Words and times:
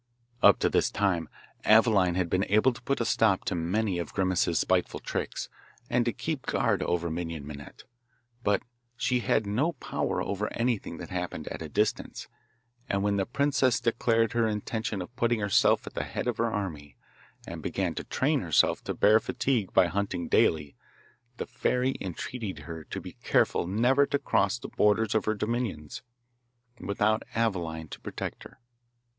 Up 0.41 0.57
to 0.61 0.67
this 0.67 0.89
time 0.89 1.29
Aveline 1.63 2.15
had 2.15 2.27
been 2.27 2.43
able 2.45 2.73
to 2.73 2.81
put 2.81 2.99
a 3.01 3.05
stop 3.05 3.45
to 3.45 3.53
many 3.53 3.99
of 3.99 4.15
Grimace's 4.15 4.57
spiteful 4.57 4.99
tricks, 4.99 5.47
and 5.91 6.05
to 6.05 6.11
keep 6.11 6.47
guard 6.47 6.81
over 6.81 7.11
Minon 7.11 7.45
Minette, 7.45 7.83
but 8.43 8.63
she 8.97 9.19
had 9.19 9.45
no 9.45 9.73
power 9.73 10.19
over 10.19 10.51
anything 10.53 10.97
that 10.97 11.11
happened 11.11 11.47
at 11.49 11.61
a 11.61 11.69
distance; 11.69 12.27
and 12.89 13.03
when 13.03 13.17
the 13.17 13.27
princess 13.27 13.79
declared 13.79 14.31
her 14.33 14.47
intention 14.47 15.03
of 15.03 15.15
putting 15.15 15.39
herself 15.39 15.85
at 15.85 15.93
the 15.93 16.03
head 16.03 16.25
of 16.27 16.37
her 16.37 16.51
army, 16.51 16.95
and 17.45 17.61
began 17.61 17.93
to 17.93 18.03
train 18.03 18.39
herself 18.41 18.83
to 18.85 18.95
bear 18.95 19.19
fatigue 19.19 19.71
by 19.71 19.85
hunting 19.85 20.27
daily, 20.27 20.75
the 21.37 21.45
fairy 21.45 21.95
entreated 22.01 22.63
her 22.65 22.83
to 22.85 22.99
be 22.99 23.13
careful 23.23 23.67
never 23.67 24.07
to 24.07 24.17
cross 24.17 24.57
the 24.57 24.67
borders 24.67 25.13
of 25.13 25.25
her 25.25 25.35
dominions 25.35 26.01
without 26.79 27.21
Aveline 27.35 27.89
to 27.89 27.99
protect 28.01 28.45
her. 28.45 28.57